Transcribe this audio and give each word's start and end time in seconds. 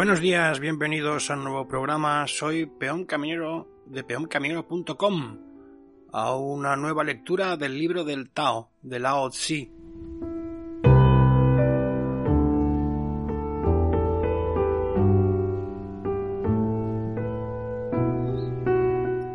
Buenos 0.00 0.22
días, 0.22 0.60
bienvenidos 0.60 1.30
a 1.30 1.36
nuevo 1.36 1.68
programa. 1.68 2.26
Soy 2.26 2.64
Peón 2.64 3.04
Caminero 3.04 3.68
de 3.84 4.02
peoncaminero.com 4.02 5.38
a 6.10 6.36
una 6.36 6.74
nueva 6.74 7.04
lectura 7.04 7.58
del 7.58 7.78
libro 7.78 8.02
del 8.02 8.30
Tao, 8.30 8.70
de 8.80 8.98
Lao 8.98 9.28
Tzu. 9.28 9.68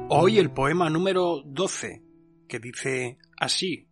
Hoy 0.09 0.39
el 0.39 0.49
poema 0.49 0.89
número 0.89 1.43
12, 1.45 2.01
que 2.47 2.57
dice 2.57 3.19
así. 3.39 3.87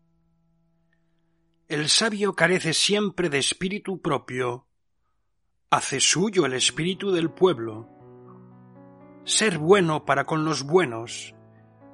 El 1.67 1.88
sabio 1.88 2.34
carece 2.34 2.73
siempre 2.73 3.30
de 3.30 3.38
espíritu 3.38 4.02
propio 4.02 4.66
hace 5.73 5.99
suyo 5.99 6.45
el 6.45 6.53
espíritu 6.53 7.11
del 7.11 7.31
pueblo. 7.31 7.88
Ser 9.23 9.57
bueno 9.57 10.05
para 10.05 10.23
con 10.23 10.45
los 10.45 10.63
buenos 10.63 11.33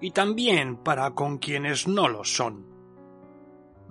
y 0.02 0.12
también 0.12 0.76
para 0.76 1.12
con 1.12 1.38
quienes 1.38 1.88
no 1.88 2.10
lo 2.10 2.26
son. 2.26 2.68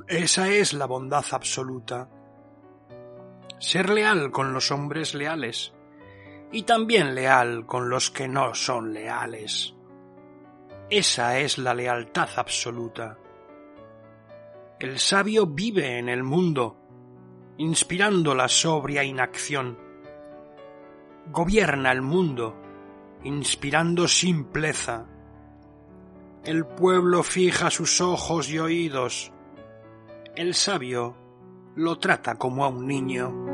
Esa 0.07 0.51
es 0.51 0.75
la 0.75 0.85
bondad 0.85 1.25
absoluta. 1.31 2.11
Ser 3.59 3.89
leal 3.89 4.31
con 4.31 4.53
los 4.53 4.71
hombres 4.71 5.15
leales 5.15 5.73
y 6.53 6.65
también 6.65 7.15
leal 7.15 7.65
con 7.65 7.89
los 7.89 8.11
que 8.11 8.29
no 8.29 8.55
son 8.55 8.93
leales. 8.93 9.75
Esa 10.91 11.39
es 11.39 11.57
la 11.57 11.73
lealtad 11.73 12.29
absoluta. 12.37 13.17
El 14.79 14.99
sabio 14.99 15.47
vive 15.47 15.99
en 15.99 16.11
el 16.11 16.23
mundo 16.23 16.88
inspirando 17.59 18.37
la 18.37 18.49
sobria 18.49 19.03
inacción. 19.03 19.77
Gobierna 21.27 21.91
el 21.91 22.03
mundo, 22.03 22.57
inspirando 23.25 24.07
simpleza. 24.07 25.07
El 26.45 26.65
pueblo 26.65 27.25
fija 27.25 27.71
sus 27.71 28.01
ojos 28.01 28.49
y 28.49 28.61
oídos. 28.61 29.33
El 30.37 30.55
sabio 30.55 31.17
lo 31.75 31.99
trata 31.99 32.37
como 32.37 32.65
a 32.65 32.69
un 32.69 32.87
niño. 32.87 33.48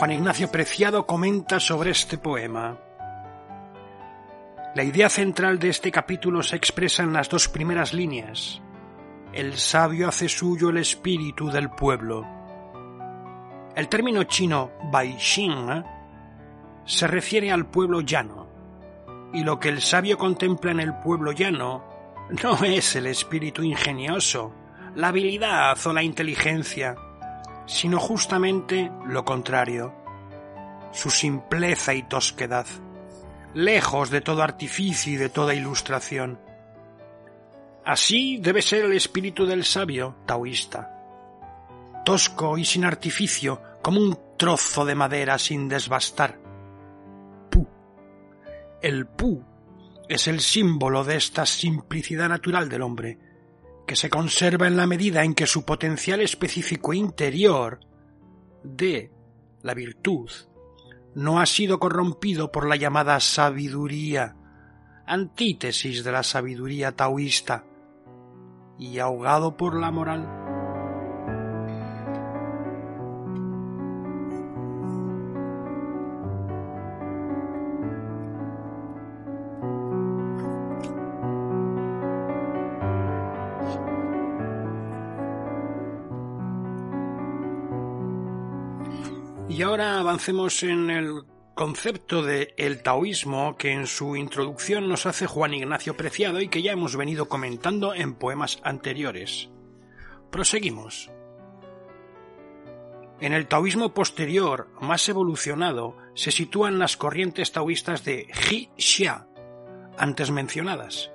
Juan 0.00 0.12
Ignacio 0.12 0.50
Preciado 0.50 1.04
comenta 1.04 1.60
sobre 1.60 1.90
este 1.90 2.16
poema. 2.16 2.74
La 4.74 4.82
idea 4.82 5.10
central 5.10 5.58
de 5.58 5.68
este 5.68 5.92
capítulo 5.92 6.42
se 6.42 6.56
expresa 6.56 7.02
en 7.02 7.12
las 7.12 7.28
dos 7.28 7.48
primeras 7.48 7.92
líneas. 7.92 8.62
El 9.34 9.58
sabio 9.58 10.08
hace 10.08 10.26
suyo 10.30 10.70
el 10.70 10.78
espíritu 10.78 11.50
del 11.50 11.68
pueblo. 11.68 12.26
El 13.76 13.88
término 13.90 14.24
chino 14.24 14.70
Baixing 14.90 15.84
se 16.86 17.06
refiere 17.06 17.52
al 17.52 17.66
pueblo 17.66 18.00
llano, 18.00 18.48
y 19.34 19.44
lo 19.44 19.60
que 19.60 19.68
el 19.68 19.82
sabio 19.82 20.16
contempla 20.16 20.70
en 20.70 20.80
el 20.80 20.94
pueblo 20.94 21.32
llano 21.32 21.84
no 22.42 22.64
es 22.64 22.96
el 22.96 23.06
espíritu 23.06 23.62
ingenioso, 23.62 24.54
la 24.94 25.08
habilidad 25.08 25.76
o 25.86 25.92
la 25.92 26.02
inteligencia, 26.02 26.96
sino 27.70 28.00
justamente 28.00 28.90
lo 29.06 29.24
contrario, 29.24 29.94
su 30.92 31.08
simpleza 31.08 31.94
y 31.94 32.02
tosquedad, 32.02 32.66
lejos 33.54 34.10
de 34.10 34.20
todo 34.20 34.42
artificio 34.42 35.12
y 35.12 35.16
de 35.16 35.28
toda 35.28 35.54
ilustración. 35.54 36.40
Así 37.84 38.38
debe 38.38 38.60
ser 38.60 38.86
el 38.86 38.92
espíritu 38.92 39.46
del 39.46 39.64
sabio 39.64 40.16
taoísta, 40.26 42.02
tosco 42.04 42.58
y 42.58 42.64
sin 42.64 42.84
artificio, 42.84 43.62
como 43.82 44.00
un 44.00 44.18
trozo 44.36 44.84
de 44.84 44.96
madera 44.96 45.38
sin 45.38 45.68
desbastar. 45.68 46.40
Pu. 47.50 47.68
El 48.82 49.06
pu 49.06 49.44
es 50.08 50.26
el 50.26 50.40
símbolo 50.40 51.04
de 51.04 51.16
esta 51.16 51.46
simplicidad 51.46 52.28
natural 52.28 52.68
del 52.68 52.82
hombre, 52.82 53.29
que 53.90 53.96
se 53.96 54.08
conserva 54.08 54.68
en 54.68 54.76
la 54.76 54.86
medida 54.86 55.24
en 55.24 55.34
que 55.34 55.48
su 55.48 55.64
potencial 55.64 56.20
específico 56.20 56.92
interior 56.92 57.80
de 58.62 59.10
la 59.62 59.74
virtud 59.74 60.30
no 61.16 61.40
ha 61.40 61.46
sido 61.46 61.80
corrompido 61.80 62.52
por 62.52 62.68
la 62.68 62.76
llamada 62.76 63.18
sabiduría, 63.18 64.36
antítesis 65.08 66.04
de 66.04 66.12
la 66.12 66.22
sabiduría 66.22 66.92
taoísta, 66.92 67.64
y 68.78 69.00
ahogado 69.00 69.56
por 69.56 69.74
la 69.74 69.90
moral. 69.90 70.39
Y 89.60 89.62
ahora 89.62 89.98
avancemos 89.98 90.62
en 90.62 90.88
el 90.88 91.24
concepto 91.54 92.22
de 92.22 92.54
el 92.56 92.82
taoísmo 92.82 93.58
que 93.58 93.72
en 93.72 93.86
su 93.86 94.16
introducción 94.16 94.88
nos 94.88 95.04
hace 95.04 95.26
Juan 95.26 95.52
Ignacio 95.52 95.98
Preciado 95.98 96.40
y 96.40 96.48
que 96.48 96.62
ya 96.62 96.72
hemos 96.72 96.96
venido 96.96 97.28
comentando 97.28 97.92
en 97.92 98.14
poemas 98.14 98.58
anteriores. 98.64 99.50
Proseguimos. 100.30 101.10
En 103.20 103.34
el 103.34 103.48
taoísmo 103.48 103.92
posterior, 103.92 104.70
más 104.80 105.06
evolucionado, 105.10 105.94
se 106.14 106.30
sitúan 106.30 106.78
las 106.78 106.96
corrientes 106.96 107.52
taoístas 107.52 108.02
de 108.02 108.28
Ji 108.32 108.70
Xia, 108.78 109.26
antes 109.98 110.30
mencionadas. 110.30 111.12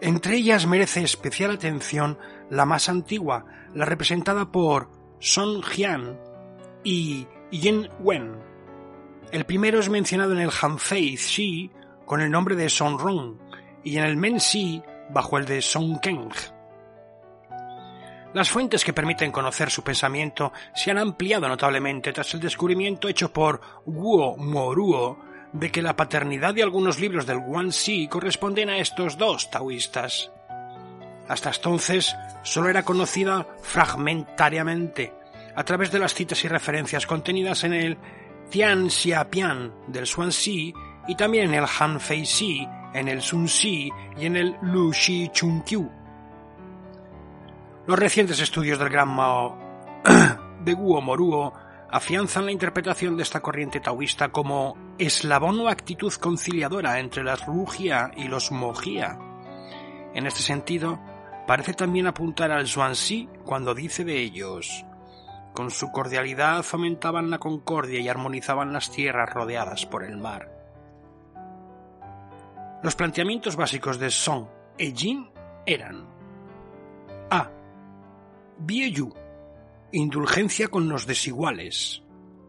Entre 0.00 0.36
ellas 0.36 0.68
merece 0.68 1.02
especial 1.02 1.50
atención 1.50 2.16
la 2.48 2.64
más 2.64 2.88
antigua, 2.88 3.46
la 3.74 3.86
representada 3.86 4.52
por 4.52 4.88
Song 5.18 5.64
Jian 5.64 6.20
y 6.84 7.26
Yin 7.50 7.88
Wen. 8.00 8.36
El 9.32 9.44
primero 9.44 9.80
es 9.80 9.88
mencionado 9.88 10.32
en 10.32 10.40
el 10.40 10.50
Hanfei 10.50 11.16
Shi 11.16 11.70
con 12.04 12.20
el 12.20 12.30
nombre 12.30 12.56
de 12.56 12.68
Song 12.68 12.98
Rong 12.98 13.36
y 13.82 13.96
en 13.96 14.04
el 14.04 14.16
Men 14.16 14.38
Shi 14.38 14.82
bajo 15.10 15.38
el 15.38 15.46
de 15.46 15.62
Song 15.62 15.98
Keng. 16.00 16.30
Las 18.34 18.50
fuentes 18.50 18.84
que 18.84 18.92
permiten 18.92 19.32
conocer 19.32 19.70
su 19.70 19.82
pensamiento 19.82 20.52
se 20.74 20.90
han 20.90 20.98
ampliado 20.98 21.48
notablemente 21.48 22.12
tras 22.12 22.34
el 22.34 22.40
descubrimiento 22.40 23.08
hecho 23.08 23.32
por 23.32 23.60
Guo 23.86 24.36
Moruo 24.36 25.18
de 25.52 25.72
que 25.72 25.80
la 25.80 25.96
paternidad 25.96 26.52
de 26.52 26.62
algunos 26.62 27.00
libros 27.00 27.24
del 27.24 27.38
Wan 27.38 27.70
Xi 27.70 28.08
corresponden 28.08 28.68
a 28.68 28.78
estos 28.78 29.16
dos 29.16 29.50
taoístas. 29.50 30.30
Hasta 31.26 31.50
entonces 31.50 32.14
solo 32.42 32.68
era 32.68 32.82
conocida 32.82 33.46
fragmentariamente 33.62 35.17
a 35.58 35.64
través 35.64 35.90
de 35.90 35.98
las 35.98 36.14
citas 36.14 36.44
y 36.44 36.48
referencias 36.48 37.04
contenidas 37.04 37.64
en 37.64 37.72
el 37.72 37.98
Tian 38.48 38.88
Xiapian 38.88 39.74
del 39.88 40.06
Xuanxi 40.06 40.72
y 41.08 41.16
también 41.16 41.46
en 41.46 41.54
el 41.54 41.64
Han 41.80 41.98
Fei 41.98 42.22
Xi, 42.22 42.64
en 42.94 43.08
el 43.08 43.20
Sun 43.20 43.46
Xi 43.46 43.90
y 44.16 44.26
en 44.26 44.36
el 44.36 44.54
Lu 44.62 44.92
Xi 44.92 45.28
Chun 45.32 45.62
Qiu. 45.62 45.90
Los 47.88 47.98
recientes 47.98 48.38
estudios 48.38 48.78
del 48.78 48.88
gran 48.88 49.08
Mao 49.08 49.58
de 50.64 50.74
Guo 50.74 51.00
Moruo 51.00 51.52
afianzan 51.90 52.46
la 52.46 52.52
interpretación 52.52 53.16
de 53.16 53.24
esta 53.24 53.40
corriente 53.40 53.80
taoísta 53.80 54.28
como 54.28 54.94
eslabón 54.96 55.58
o 55.58 55.68
actitud 55.68 56.12
conciliadora 56.20 57.00
entre 57.00 57.24
las 57.24 57.44
Rugia 57.44 58.12
y 58.16 58.28
los 58.28 58.52
Mogia, 58.52 59.18
En 60.14 60.24
este 60.24 60.40
sentido, 60.40 61.00
parece 61.48 61.74
también 61.74 62.06
apuntar 62.06 62.52
al 62.52 62.68
Zhuangzi 62.68 63.28
cuando 63.44 63.74
dice 63.74 64.04
de 64.04 64.18
ellos 64.18 64.84
con 65.58 65.72
su 65.72 65.90
cordialidad 65.90 66.62
fomentaban 66.62 67.30
la 67.30 67.40
concordia 67.40 67.98
y 67.98 68.08
armonizaban 68.08 68.72
las 68.72 68.92
tierras 68.92 69.28
rodeadas 69.28 69.86
por 69.86 70.04
el 70.04 70.16
mar. 70.16 70.48
Los 72.84 72.94
planteamientos 72.94 73.56
básicos 73.56 73.98
de 73.98 74.08
Song 74.12 74.46
e 74.78 74.92
Jin 74.92 75.28
eran 75.66 76.06
A. 77.28 77.50
Bieyu, 78.60 79.12
indulgencia 79.90 80.68
con 80.68 80.88
los 80.88 81.08
desiguales, 81.08 82.04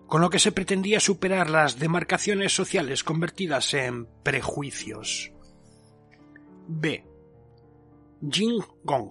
con 0.06 0.22
lo 0.22 0.30
que 0.30 0.38
se 0.38 0.52
pretendía 0.52 1.00
superar 1.00 1.50
las 1.50 1.80
demarcaciones 1.80 2.54
sociales 2.54 3.04
convertidas 3.04 3.74
en 3.74 4.06
prejuicios. 4.22 5.32
B. 6.68 7.04
Jin 8.30 8.64
Gong, 8.84 9.10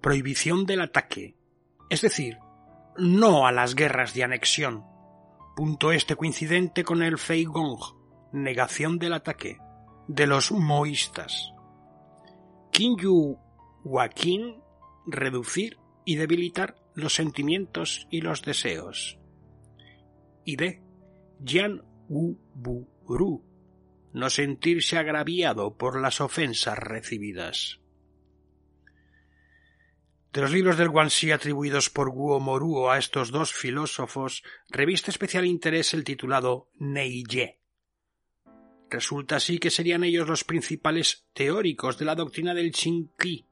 prohibición 0.00 0.66
del 0.66 0.80
ataque, 0.80 1.36
es 1.90 2.00
decir, 2.00 2.40
no 2.96 3.46
a 3.46 3.52
las 3.52 3.74
guerras 3.74 4.14
de 4.14 4.24
anexión, 4.24 4.84
punto 5.56 5.92
este 5.92 6.16
coincidente 6.16 6.84
con 6.84 7.02
el 7.02 7.18
Fei 7.18 7.44
Gong, 7.44 7.80
negación 8.32 8.98
del 8.98 9.12
ataque, 9.12 9.58
de 10.08 10.26
los 10.26 10.52
moístas. 10.52 11.52
Kinyu 12.72 13.38
Wakin, 13.84 14.62
reducir 15.06 15.78
y 16.04 16.16
debilitar 16.16 16.76
los 16.94 17.14
sentimientos 17.14 18.06
y 18.10 18.20
los 18.20 18.42
deseos. 18.42 19.18
Y 20.44 20.56
de 20.56 20.82
Jian 21.44 21.82
Wu 22.08 22.38
Bu 22.54 22.88
Ru, 23.06 23.44
no 24.12 24.30
sentirse 24.30 24.98
agraviado 24.98 25.76
por 25.76 26.00
las 26.00 26.20
ofensas 26.20 26.78
recibidas. 26.78 27.79
De 30.32 30.40
los 30.40 30.52
libros 30.52 30.78
del 30.78 30.90
Guanxi 30.90 31.32
atribuidos 31.32 31.90
por 31.90 32.10
Guo 32.10 32.38
Moruo 32.38 32.88
a 32.90 32.98
estos 32.98 33.32
dos 33.32 33.52
filósofos, 33.52 34.44
reviste 34.68 35.10
especial 35.10 35.44
interés 35.44 35.92
el 35.92 36.04
titulado 36.04 36.68
Neiye. 36.78 37.58
Resulta 38.88 39.36
así 39.36 39.58
que 39.58 39.70
serían 39.70 40.04
ellos 40.04 40.28
los 40.28 40.44
principales 40.44 41.26
teóricos 41.32 41.98
de 41.98 42.04
la 42.04 42.14
doctrina 42.14 42.54
del 42.54 42.70
Qi, 42.70 43.44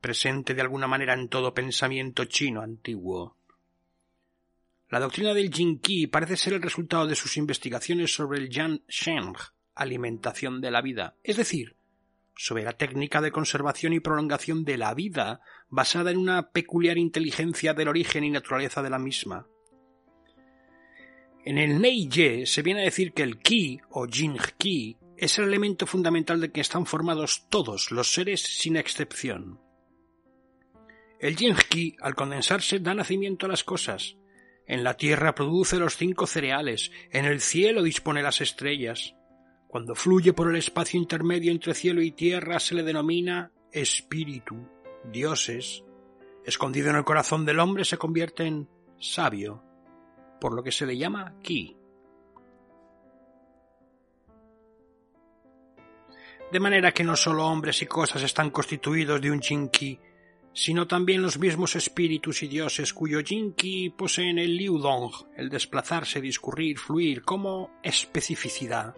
presente 0.00 0.54
de 0.54 0.62
alguna 0.62 0.86
manera 0.86 1.12
en 1.12 1.28
todo 1.28 1.52
pensamiento 1.52 2.24
chino 2.24 2.62
antiguo. 2.62 3.36
La 4.88 5.00
doctrina 5.00 5.34
del 5.34 5.50
Qi 5.50 6.06
parece 6.06 6.38
ser 6.38 6.54
el 6.54 6.62
resultado 6.62 7.06
de 7.06 7.14
sus 7.14 7.36
investigaciones 7.36 8.14
sobre 8.14 8.38
el 8.38 8.48
Yan 8.48 8.82
Sheng, 8.88 9.34
alimentación 9.74 10.62
de 10.62 10.70
la 10.70 10.80
vida, 10.80 11.14
es 11.22 11.36
decir, 11.36 11.76
sobre 12.36 12.64
la 12.64 12.72
técnica 12.72 13.20
de 13.20 13.32
conservación 13.32 13.92
y 13.92 14.00
prolongación 14.00 14.64
de 14.64 14.78
la 14.78 14.94
vida 14.94 15.40
basada 15.68 16.10
en 16.10 16.18
una 16.18 16.50
peculiar 16.50 16.98
inteligencia 16.98 17.74
del 17.74 17.88
origen 17.88 18.24
y 18.24 18.30
naturaleza 18.30 18.82
de 18.82 18.90
la 18.90 18.98
misma. 18.98 19.46
En 21.44 21.58
el 21.58 21.80
Nei 21.80 22.08
Ye 22.08 22.46
se 22.46 22.62
viene 22.62 22.82
a 22.82 22.84
decir 22.84 23.12
que 23.12 23.22
el 23.22 23.38
Qi 23.38 23.80
o 23.90 24.06
Jing 24.06 24.38
Qi 24.58 24.96
es 25.16 25.38
el 25.38 25.46
elemento 25.46 25.86
fundamental 25.86 26.40
de 26.40 26.52
que 26.52 26.60
están 26.60 26.86
formados 26.86 27.46
todos 27.48 27.90
los 27.90 28.12
seres 28.12 28.42
sin 28.42 28.76
excepción. 28.76 29.60
El 31.18 31.36
Jing 31.36 31.56
Qi, 31.68 31.96
al 32.00 32.14
condensarse, 32.14 32.80
da 32.80 32.94
nacimiento 32.94 33.46
a 33.46 33.48
las 33.48 33.64
cosas. 33.64 34.16
En 34.66 34.84
la 34.84 34.96
tierra 34.96 35.34
produce 35.34 35.78
los 35.78 35.96
cinco 35.96 36.26
cereales, 36.26 36.92
en 37.10 37.24
el 37.24 37.40
cielo 37.40 37.82
dispone 37.82 38.22
las 38.22 38.40
estrellas. 38.40 39.14
Cuando 39.72 39.94
fluye 39.94 40.34
por 40.34 40.50
el 40.50 40.56
espacio 40.56 41.00
intermedio 41.00 41.50
entre 41.50 41.72
cielo 41.72 42.02
y 42.02 42.10
tierra 42.10 42.60
se 42.60 42.74
le 42.74 42.82
denomina 42.82 43.50
espíritu, 43.72 44.68
dioses. 45.10 45.82
Escondido 46.44 46.90
en 46.90 46.96
el 46.96 47.04
corazón 47.04 47.46
del 47.46 47.58
hombre 47.58 47.86
se 47.86 47.96
convierte 47.96 48.44
en 48.44 48.68
sabio, 49.00 49.62
por 50.42 50.52
lo 50.52 50.62
que 50.62 50.72
se 50.72 50.84
le 50.84 50.98
llama 50.98 51.36
ki. 51.42 51.74
De 56.52 56.60
manera 56.60 56.92
que 56.92 57.02
no 57.02 57.16
solo 57.16 57.46
hombres 57.46 57.80
y 57.80 57.86
cosas 57.86 58.22
están 58.22 58.50
constituidos 58.50 59.22
de 59.22 59.30
un 59.30 59.40
Ki, 59.70 59.98
sino 60.52 60.86
también 60.86 61.22
los 61.22 61.38
mismos 61.38 61.76
espíritus 61.76 62.42
y 62.42 62.48
dioses 62.48 62.92
cuyo 62.92 63.20
Ki 63.24 63.94
poseen 63.96 64.38
el 64.38 64.54
Liudong, 64.54 65.12
el 65.34 65.48
desplazarse, 65.48 66.20
discurrir, 66.20 66.78
fluir, 66.78 67.22
como 67.22 67.70
especificidad. 67.82 68.94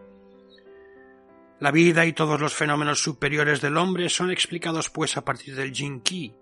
La 1.61 1.71
vida 1.71 2.05
y 2.05 2.13
todos 2.13 2.41
los 2.41 2.53
fenómenos 2.53 3.01
superiores 3.01 3.61
del 3.61 3.77
hombre 3.77 4.09
son 4.09 4.31
explicados 4.33 4.91
pues 4.91 5.17
a 5.17 5.25
partir 5.25 5.55
del 5.55 5.73
Jin-Ki. 5.73 6.35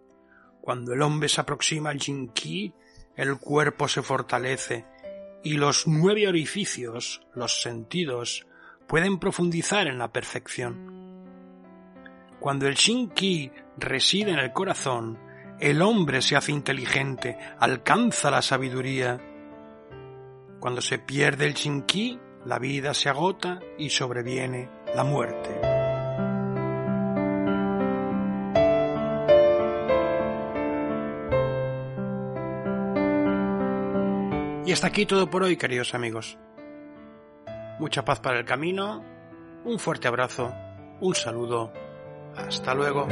Cuando 0.62 0.94
el 0.94 1.02
hombre 1.02 1.28
se 1.28 1.40
aproxima 1.40 1.90
al 1.90 1.98
Jin-Ki, 1.98 2.72
el 3.16 3.38
cuerpo 3.38 3.88
se 3.88 4.00
fortalece 4.00 4.86
y 5.44 5.58
los 5.58 5.86
nueve 5.86 6.26
orificios, 6.26 7.20
los 7.34 7.60
sentidos, 7.60 8.46
pueden 8.86 9.18
profundizar 9.18 9.86
en 9.86 9.98
la 9.98 10.12
perfección. 10.12 10.92
Cuando 12.40 12.66
el 12.66 12.74
Shin-Ki 12.74 13.52
reside 13.76 14.30
en 14.30 14.38
el 14.38 14.52
corazón, 14.52 15.18
el 15.60 15.82
hombre 15.82 16.22
se 16.22 16.36
hace 16.36 16.52
inteligente, 16.52 17.36
alcanza 17.58 18.30
la 18.30 18.40
sabiduría. 18.40 19.20
Cuando 20.58 20.80
se 20.80 20.98
pierde 20.98 21.46
el 21.46 21.54
Shin-Ki, 21.54 22.18
la 22.46 22.58
vida 22.58 22.94
se 22.94 23.08
agota 23.08 23.60
y 23.78 23.90
sobreviene 23.90 24.81
la 24.94 25.04
muerte. 25.04 25.60
Y 34.64 34.72
hasta 34.72 34.86
aquí 34.86 35.06
todo 35.06 35.28
por 35.28 35.42
hoy, 35.42 35.56
queridos 35.56 35.94
amigos. 35.94 36.38
Mucha 37.78 38.04
paz 38.04 38.20
para 38.20 38.38
el 38.38 38.44
camino, 38.44 39.04
un 39.64 39.78
fuerte 39.78 40.08
abrazo, 40.08 40.54
un 41.00 41.14
saludo, 41.14 41.72
hasta 42.36 42.74
luego. 42.74 43.08